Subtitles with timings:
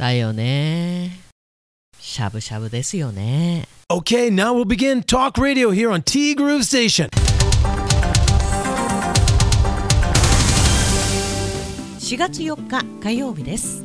[0.00, 1.20] だよね。
[1.98, 3.68] しゃぶしゃぶですよね。
[3.90, 7.10] Okay, now we'll begin Talk Radio here on T Groove Station.
[11.98, 13.84] 4月4日火曜日です。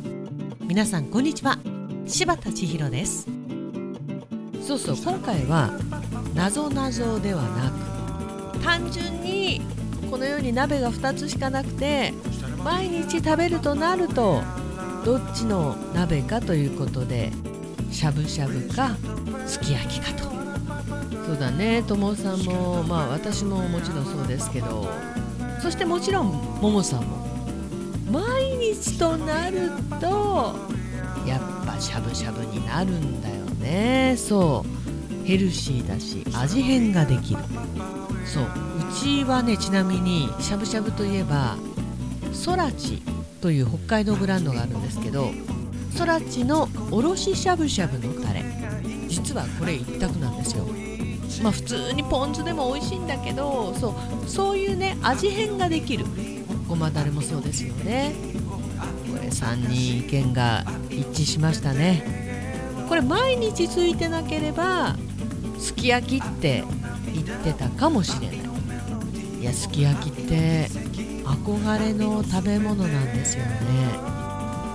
[0.62, 1.58] 皆さんこんにちは。
[2.06, 3.28] 柴田千尋です。
[4.66, 5.70] そうそう今回は
[6.34, 7.70] 謎謎ではな
[8.52, 9.60] く単純に
[10.10, 12.14] このように鍋が2つしかなくて
[12.64, 14.42] 毎日食べるとなると
[15.06, 17.30] どっちの鍋かということで
[17.92, 18.96] しゃぶしゃぶか
[19.46, 20.24] すき焼きかと。
[21.24, 21.84] そうだね。
[21.86, 24.88] 友さんもまあ私ももちろんそうですけど
[25.62, 26.26] そしてもちろん
[26.60, 27.24] ももさんも
[28.10, 29.70] 毎日となる
[30.00, 30.56] と
[31.24, 34.16] やっぱしゃぶしゃぶになるんだよね。
[34.18, 34.64] そ
[35.22, 35.24] う。
[35.24, 37.40] ヘルシーだし味変ができる。
[38.24, 38.44] そう。
[38.44, 38.48] う
[38.92, 41.56] ちはねちなみにしゃぶしゃぶといえば
[42.32, 43.00] ソラチ
[43.40, 45.30] という北海道ブランドがあるんですけど
[45.96, 48.44] ソラチのおろししゃぶしゃぶのタレ。
[49.08, 50.66] 実はこれ一択なんですよ。
[51.42, 56.04] まあ普通にポン酢でも美味しいんだけどそうそういうね味変ができる。
[56.68, 58.14] ごまだれもそうですよね。
[59.10, 62.04] これ3人意見が一致しましたね。
[62.88, 64.96] これ毎日ついてなければ
[65.58, 66.64] すき焼きって
[67.12, 68.36] 言ってたかもしれない。
[69.40, 70.68] いやすき焼きって
[71.26, 73.50] 憧れの食べ物なんですよね。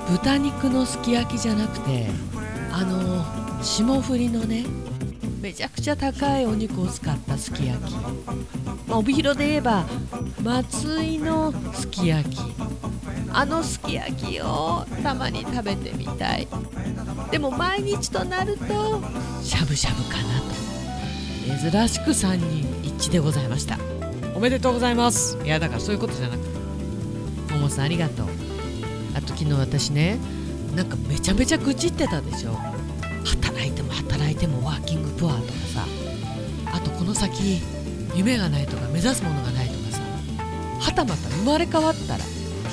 [0.10, 2.08] 豚肉のすき焼きじゃなくて
[2.72, 3.24] あの
[3.64, 4.66] 霜降りのね
[5.40, 7.96] めちゃくちゃ高いお肉を使ったすき焼き、
[8.88, 9.86] ま、帯広で言えば
[10.44, 12.40] 松井のすき焼き。
[13.34, 16.48] あのすき焼きをたまに食べてみたい。
[17.32, 19.02] でも毎日となると
[19.42, 21.72] しゃぶしゃぶかなと。
[21.72, 24.01] 珍しく3人一致でございました。
[24.42, 25.38] めでとうございます。
[25.46, 26.44] いやだからそういうことじゃなく
[27.48, 28.28] てももさんありがとう。
[29.16, 30.18] あと昨日私ね
[30.76, 32.58] なんかめちゃめちゃ愚痴ってたでしょ。
[33.24, 35.86] 働いても働いてもワーキングプアとかさ。
[36.74, 37.62] あとこの先
[38.16, 40.02] 夢がないとか目指すものがないとかさ。
[40.80, 42.24] はたまた生まれ変わったら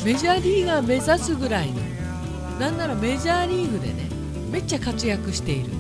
[0.05, 1.81] メジャーリーガー目指すぐらいの
[2.59, 4.09] なんならメジャーリーグでね
[4.51, 5.71] めっちゃ活躍している。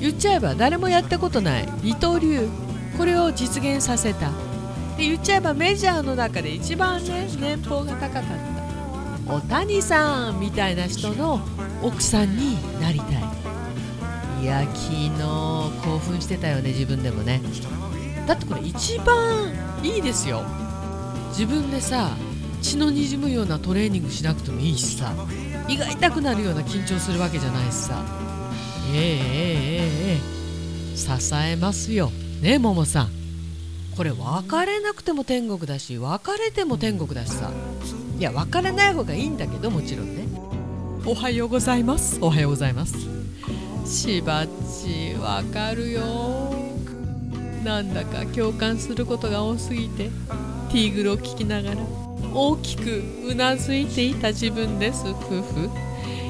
[0.00, 2.48] 言っちゃえば誰もやったことない二刀流。
[2.96, 4.30] これを実現させた。
[5.00, 9.34] で言っちゃえばメジャーの中で一番ね年俸が高かった。
[9.34, 11.40] お谷さんみたいな人の
[11.82, 14.42] 奥さんになりたい。
[14.42, 15.18] いや昨日
[15.82, 17.40] 興奮してたよね自分でもね。
[18.26, 20.42] だってこれ一番いいですよ。
[21.30, 22.10] 自分でさ
[22.60, 25.14] 血のにじむようなトレーニングしなくてもいいしさ。
[25.66, 28.04] 胃が痛くなるような緊張するわけじゃないしさ。
[28.92, 29.06] えええ
[30.08, 30.18] ええ
[30.92, 30.96] え。
[30.98, 32.10] 支えますよ。
[32.42, 33.19] ねももさん。
[33.96, 37.50] これ別れなくても天国だし別れても天国だしさ。
[38.18, 40.24] いや別れない方がいいんだけどもちろんね。
[41.06, 42.18] おはようございます。
[42.20, 42.94] おはようございます。
[43.86, 46.54] しばっちわかるよ。
[47.64, 50.10] なんだか共感することが多すぎて
[50.70, 51.76] ティーグルを聞きながら
[52.32, 55.04] 大きくうなずいていた自分です。
[55.08, 55.70] 夫婦。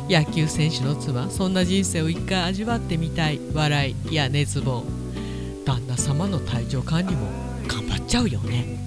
[0.08, 1.30] 野球選手の妻。
[1.30, 3.40] そんな人生を一回味わってみたい。
[3.54, 4.84] 笑いや熱望。
[5.64, 8.78] 旦那様の体調管理も頑張っちゃうよね。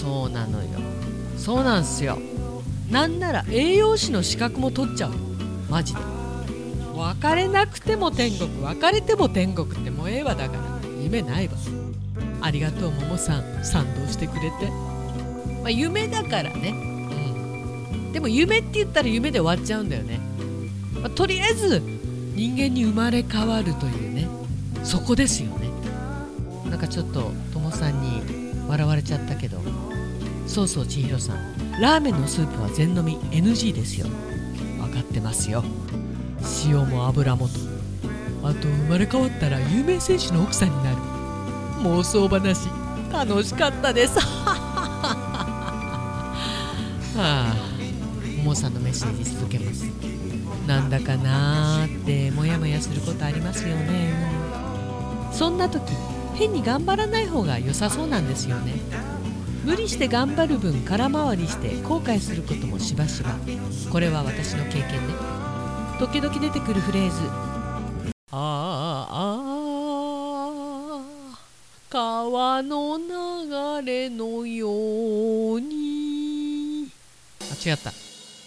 [0.00, 0.68] そうなのよ。
[1.36, 2.18] そうなんすよ。
[2.90, 5.10] なんなら栄養士の資格も取っちゃう。
[5.10, 5.16] よ
[5.68, 6.00] マジで。
[6.94, 8.62] 別れなくても天国。
[8.62, 10.62] 別れても天国ってもうええわだから。
[11.02, 11.54] 夢ないわ。
[12.40, 13.64] ありがとうももさん。
[13.64, 14.68] 賛同してくれて。
[15.62, 16.70] まあ夢だからね。
[16.70, 18.12] うん。
[18.12, 20.20] でも夢って言ったら夢で終わっちゃうんだよね、
[21.00, 21.80] まあとりあえず
[22.34, 24.28] 人間に生まれ変わるというね。
[24.84, 25.70] そこですよね。
[26.68, 27.32] なんかちょっと
[27.82, 28.22] さんに
[28.68, 29.60] 笑われちゃったけど。
[30.46, 31.80] そうそう千尋さん。
[31.80, 34.06] ラーメンのスープは全飲み NG ですよ。
[34.78, 35.64] 分かってますよ。
[36.64, 37.54] 塩も油もと。
[38.44, 40.96] あと生まれ変わったら有名選手の奥さんになる。
[41.82, 42.68] 妄想話。
[43.12, 44.18] 楽しかったです。
[44.22, 45.10] は
[47.16, 47.54] あ。
[48.38, 49.86] ももさんのメッセージ続けます。
[50.68, 54.12] なんだかなーってモヤモヤすることありますよね。
[55.32, 55.92] そんな時
[56.34, 58.74] 変に頑張らない方が良さそうなんですよね。
[59.64, 63.36] 無理して頑張る分空回りして後悔することもしばしば。
[63.90, 65.14] これは私の経験ね。
[65.98, 67.16] 時々出てくるフレーズ。
[68.32, 69.52] ああ
[71.90, 74.68] 川の流れのよ
[75.54, 76.90] うに。
[77.42, 77.92] あ違った。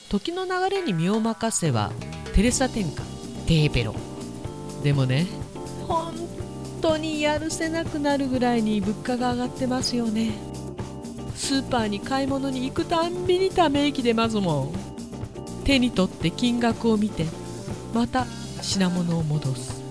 [0.10, 1.92] 時の流れに身を任せは
[2.34, 3.04] テレサ天下。
[3.46, 3.96] テーペロ。
[4.84, 5.28] でもね
[6.86, 10.34] 当にやるせなくなるぐらいに物価が上がってますよね。
[11.36, 14.74] スーパーに買い物に行くたんびにため息出ますもん。
[15.64, 17.26] 手に取って金額を見て
[17.92, 18.28] また
[18.62, 19.82] 品物を戻す。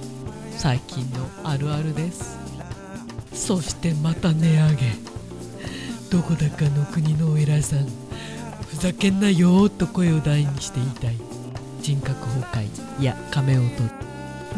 [0.56, 2.38] 最近のあるあるです。
[3.32, 4.76] そしてまた値上げ。
[6.12, 7.88] どこだかの国のお偉いさん
[8.68, 11.16] ふざけんなよーと声を大にして言いたい。
[11.82, 13.90] 人格崩壊いや仮面を取る。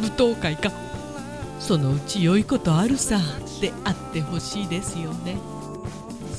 [0.00, 0.85] 舞踏会か。
[1.66, 5.36] そのうち良いことあるさってあってほしいですよね。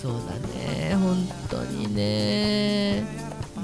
[0.01, 3.03] そうだね本当にね。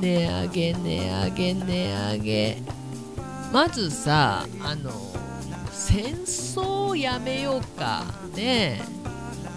[0.01, 2.57] 値上げ値上げ値上げ。
[3.53, 4.91] まずさあの
[5.71, 8.03] 戦争をやめようか
[8.35, 8.81] ね。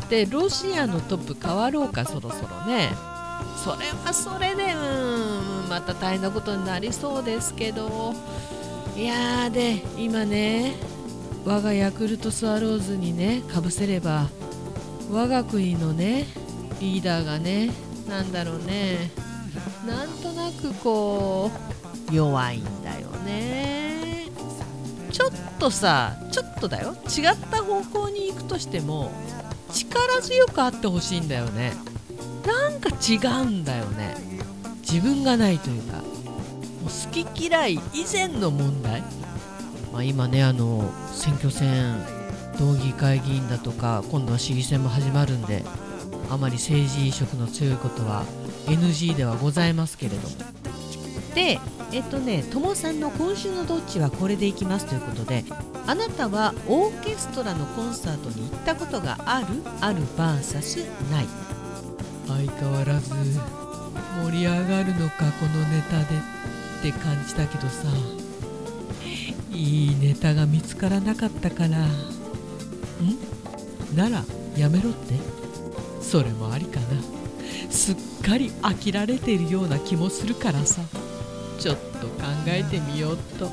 [0.08, 2.90] でロシアのトップ変わろうかそろそろね。
[3.64, 8.14] それはそれでうんまた大変なことになりそうですけど。
[8.96, 10.76] いやーで今ね
[11.46, 14.28] 我がヤクルトスワローズにねかぶせれば
[15.12, 16.26] 我が国のね
[16.80, 17.70] リーダーがね
[18.08, 19.10] なんだろうね。
[19.86, 21.50] なんとなくこ
[22.10, 24.26] う弱いんだよね。
[25.12, 26.96] ちょっとさちょっとだよ。
[27.06, 29.12] 違った方向に行くとしても
[29.72, 31.72] 力強くあってほしいんだよね。
[32.44, 34.16] なんか違うんだよね。
[34.82, 35.98] 自分がないというか。
[35.98, 36.04] もう
[36.84, 39.02] 好き嫌い以前の問題、
[39.96, 41.96] まあ、今ねあの選挙戦
[42.58, 45.62] 道議会議員だとか今度は市議選も始まるんで
[46.28, 48.26] あまり政治色の強いことは
[48.66, 50.36] NG ではございますけれども。
[51.34, 51.58] で
[51.92, 55.44] えっとねともさんの今週のどっちはこれでいきますということで
[55.86, 59.46] あなたはオーケストラのコンサートに行ったことがある
[59.80, 61.26] ある VS ない。
[62.28, 63.14] 相変わらず
[64.22, 68.25] 盛り上がるのかこのネタでって感じだけどさ。
[69.56, 71.68] いいネタが見つからなかったから。
[71.68, 71.88] ん？
[73.96, 74.24] なら
[74.56, 75.14] やめろって。
[76.02, 76.86] それもありかな。
[77.70, 80.82] すっかり飽きられているような気もするからさ。
[81.58, 83.50] ちょっと考えてみようと。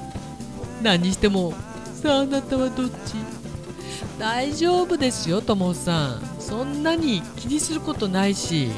[0.82, 1.54] 何にしても
[1.94, 3.16] さああなたはどっち？
[4.20, 6.22] 大丈夫ですよともさん。
[6.40, 8.70] そんなに気にすることないし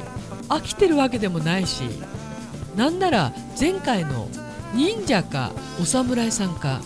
[0.47, 1.83] 飽きてるわけでもないし。
[2.75, 4.27] なんなら前回の
[4.75, 5.51] 忍者か
[5.81, 6.81] お侍さんか。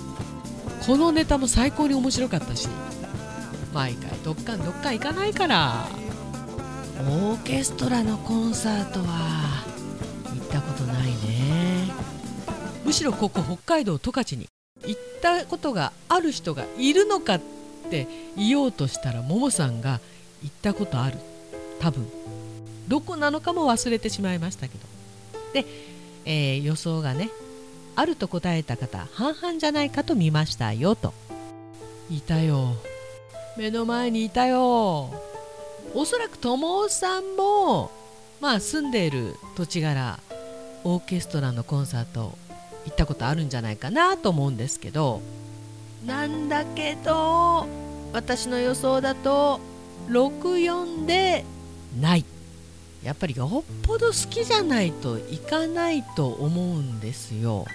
[0.86, 2.68] このネタも最高に面白かったし
[3.74, 5.88] 毎回どっかんどっかん行かないから。
[7.02, 9.64] オーケストラのコンサートは
[10.36, 11.92] 行ったことないね。
[12.84, 14.48] むしろここ北海道十勝に
[14.86, 17.42] 行ったことがある人がいるのかっ
[17.90, 20.02] て言おうとしたらももさんが
[20.44, 21.18] 行ったことある。
[21.80, 22.08] 多分。
[22.88, 24.86] どこなのかも忘れてしまいましたけど。
[25.54, 25.66] で、
[26.26, 27.30] えー、予想がね
[27.96, 31.14] あると答えた方半々じゃないかと見ましたよと。
[32.10, 32.76] いたよ。
[33.58, 35.12] 目の前にいたよ。
[35.94, 37.92] おそらく友さんも
[38.40, 40.20] まあ住んでいる土地柄
[40.84, 42.38] オーケストラのコンサート
[42.86, 45.22] 行ったことあるんじゃないかなと思うんですけど
[46.06, 47.68] なんだけど
[48.14, 49.60] 私の予想だと
[50.10, 51.44] 64で
[52.00, 52.26] ない。
[53.04, 57.66] やっぱりよっぽど好きじゃないといかないと思うんですよ。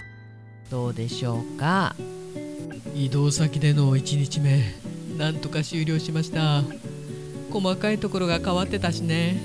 [0.69, 1.95] どうでしょうか？
[2.93, 4.61] 移動先での1日目
[5.17, 6.63] なんとか終了しました。
[7.51, 9.39] 細かいところが変わってたしね。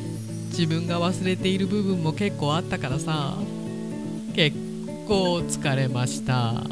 [0.51, 3.37] 自分が忘れている部分も結構あったからさ。
[4.35, 4.57] 結
[5.09, 6.63] 構疲れました。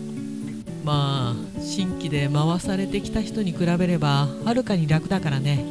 [0.84, 5.64] まあ新規で回されてきた人に比べればはるかに楽だからね。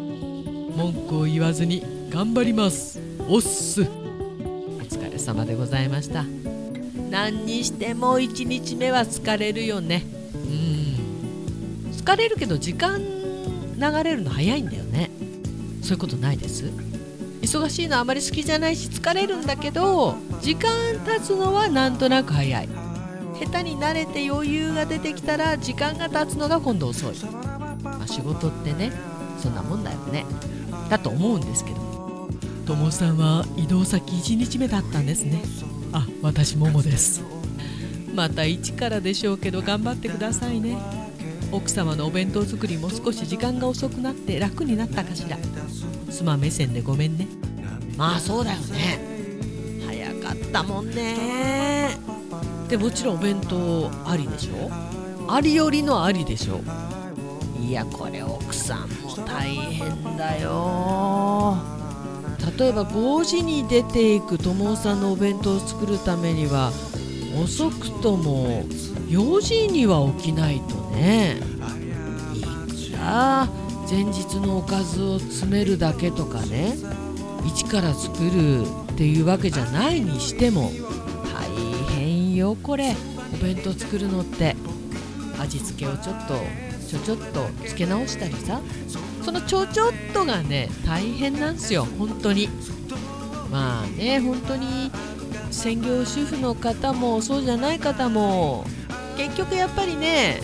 [0.76, 3.07] 文句を言わずに頑張ります。
[3.30, 3.82] おっす。
[3.82, 6.24] お疲れ様でございました。
[7.10, 10.04] 何にしても1日目は疲れるよね。
[10.34, 11.92] うん。
[11.92, 15.10] 疲れるけど時間流れるの早いんだよね。
[15.82, 16.72] そういうことないです？
[17.42, 20.70] 忙しいのあまり好きじゃないし疲れるんだけど時間
[21.06, 22.70] 経つのはなんとなく早い。
[23.40, 27.16] 下手に慣れて余裕が出てきたら時間が経つのが今度遅い、
[27.84, 28.92] まあ、仕事ってね
[29.38, 30.26] そんなもんだよね。
[30.90, 31.97] だと思うんですけど
[32.68, 35.42] ともさんは移動先1日目だったんですね。
[35.94, 37.24] あ私ももです。
[38.14, 40.78] また一からでしょうけど頑張ってくださいね。
[41.54, 45.38] 奥様のお弁当作りも少し時間が遅くなって楽になったかしら。
[46.12, 47.26] 妻目線でごめんね。
[47.96, 49.00] まあそうだよね。
[49.88, 51.98] 早かったもんね。
[52.68, 54.70] でもちろんお弁当ありでしょ
[55.34, 56.60] ありよりのありでしょ
[57.62, 61.77] いやこれ奥さんも大変だよ
[62.58, 66.72] 例えば5時に出ていく友さんのお弁当を作るためには
[67.42, 68.64] 遅くとも
[69.10, 71.38] 4時には起きないとね。
[72.34, 73.48] いくら
[73.90, 76.76] 前日のおかずを詰めるだけとかね
[77.46, 78.64] 一から作る
[78.94, 80.72] っていうわけじゃないにしても
[81.34, 82.96] 大変よこれ。
[83.34, 84.56] お弁当作るのって。
[85.40, 86.34] 味付けをちょっと
[86.88, 88.62] ちょちょっとつけ直したりさ。
[89.24, 91.86] そのちょちょっとがね大変なんですよ。
[92.00, 92.50] 本当に。
[93.52, 94.92] まあね本当に
[95.52, 98.66] 専業主婦の方もそうじゃない方も。
[99.18, 100.40] 結局やっぱりね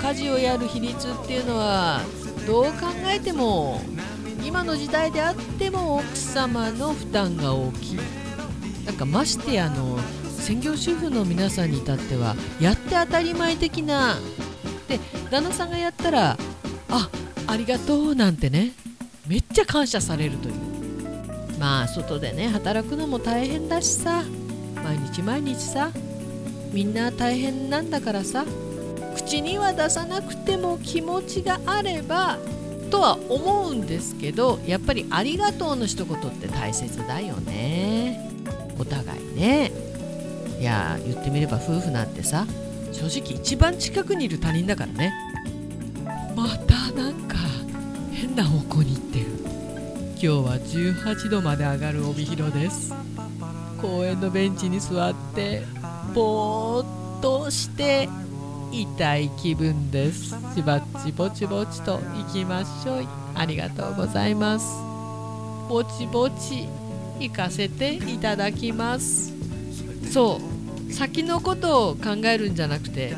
[0.00, 2.00] 家事をやる比率っていうのは
[2.46, 2.70] どう考
[3.06, 3.80] えても
[4.44, 7.98] 今の時代であっても奥様の負担が大きい。
[8.86, 9.98] なんかましてやの
[10.38, 14.16] 専業主婦の皆さんに至ってはやって当たり前的な
[14.92, 16.36] で旦那さんがやったら
[16.90, 17.10] あ
[17.46, 18.72] ありがとうなんてね
[19.26, 20.54] めっちゃ感謝されるという。
[21.58, 24.24] まあ外でね働くのも大変だしさ
[24.82, 25.92] 毎日毎日さ
[26.72, 28.44] みんな大変なんだからさ
[29.14, 32.38] 口には出さなくても気持ちがあれば
[32.90, 38.28] とは思うんですけどやっぱり「ありがとう」の一言って大切だよね。
[38.78, 39.70] お互いね。
[40.58, 42.46] いや言ってみれば夫婦なんてさ
[43.02, 45.12] 正直一番近くにいる他人だからね。
[46.36, 47.36] またなんか
[48.12, 49.26] 変な方向に行ってる。
[50.12, 52.94] 今日は18度まで上がる帯広です。
[53.80, 55.64] 公園のベンチに座って
[56.14, 58.08] ぼーっとして
[58.70, 60.36] 痛い気分です。
[60.54, 64.66] しばっちぼちぼちと行きましょうありがとうございます。
[65.68, 66.68] ぼちぼち
[67.18, 69.32] 行かせていただきます。
[70.12, 70.51] そう。
[70.92, 73.14] 先のことを考えるんじゃなくて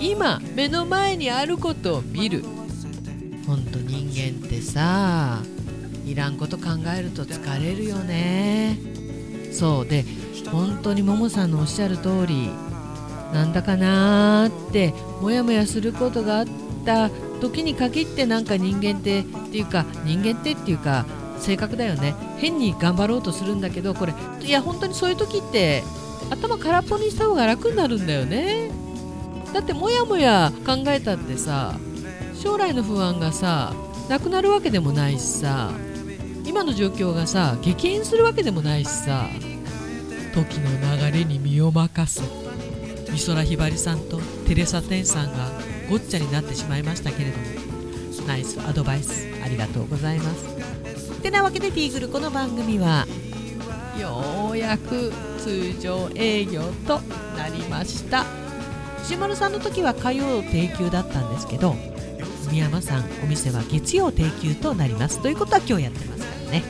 [0.00, 2.44] 今目の前にあることを見る。
[3.46, 5.42] ほんと人間ってさ
[6.06, 6.64] いらんこと考
[6.96, 8.78] えると疲れるよね。
[9.52, 9.86] そう。
[9.86, 10.04] で
[10.50, 12.50] 本当にももさんのおっしゃる通り
[13.32, 16.46] なんだかなーってモヤモヤすることがあっ
[16.84, 21.06] た時に限ってなんか人間ってっていうか人間ってっていうか
[21.38, 22.14] 性格だよね。
[22.38, 25.82] 変に頑張ろうとするんだけどこれいや本当にそういう時って
[26.30, 28.70] 頭空っぽにした方が楽になるんだよね。
[29.52, 31.78] だってモヤモヤ考えたってさ
[32.34, 33.74] 将来の不安がさ
[34.08, 35.70] なくなるわけでもないしさ
[36.44, 39.26] 今の状況がさ激変するわけでもないしさ
[40.34, 42.22] 時の流れに身を任せ
[43.12, 45.50] 美空ひばりさんとテレサ・テンさんが
[45.90, 47.44] ごっちゃになってしまいましたけれども
[48.26, 51.20] ナイスアドバイスありがとうございます。
[51.22, 53.06] てなわけでティーグルこの番組は
[54.02, 56.98] ようやく通常営業と
[57.36, 58.24] なりました。
[59.02, 61.74] 石丸さんの時は火曜定休だったんですけど
[62.50, 65.20] 宮山さんお店は月曜定休となります。
[65.20, 66.62] ということは今日やってますからね。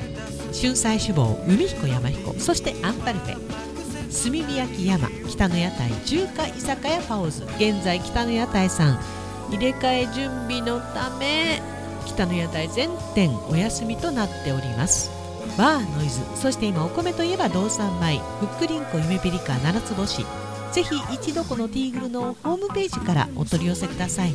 [0.52, 3.36] 春菜志望海彦山彦そしてアンパルフェ。
[4.12, 7.44] 炭火焼き山北の屋台中華居酒屋パオズ。
[7.56, 8.98] 現在北の屋台さん
[9.50, 11.62] 入れ替え準備のため
[12.06, 15.21] 北の屋台全店お休みとなっております。
[15.58, 20.24] バーノイズそして今お米といえば道産米ふっくりんこ夢ピリカ七つ星。
[20.72, 24.34] ぜひ一度このティーグルのホームページからお取り寄せください。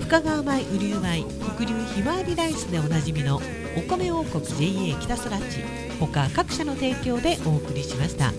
[0.00, 1.24] 深川米雨竜米
[1.56, 3.40] 北流ひまわりライスでおなじみの
[3.76, 5.64] お米王国 JA 北スラッジ
[5.98, 8.32] 他各社の提供でお送りしました。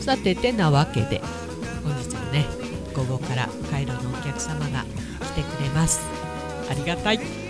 [0.00, 1.22] さててなわけで
[1.82, 2.44] 本日もね
[2.94, 4.84] 午後からカイロのお客様が
[5.22, 6.02] 来てくれます。
[6.70, 7.43] ありがたい。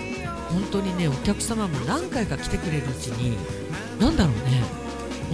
[0.51, 3.37] 本当にねお客様も何回か来てくれるうちに
[4.01, 4.63] 何だろうね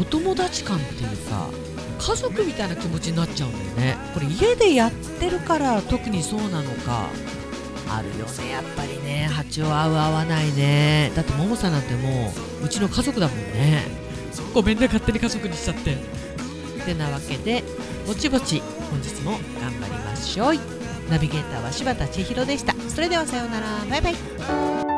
[0.01, 1.49] お友達感っていうか
[1.99, 3.97] 家族みたいな気持ちになっちゃうんだよね。
[4.15, 7.09] これ家でやってるから特にそうなのか
[7.91, 9.29] あるよねやっぱりね。
[9.31, 11.13] 波長合う合わないね。
[11.15, 13.83] だってももさんなんてもううちの家族だもんね。
[14.55, 15.99] ごめんね勝手に家族にしちゃって。
[16.81, 17.63] てなわけで
[18.07, 20.55] ぼちぼち本日も頑張りましょう
[21.11, 22.73] ナビゲーターは柴田千尋でした。
[22.89, 23.67] それではさようなら。
[23.91, 24.90] バイバイ。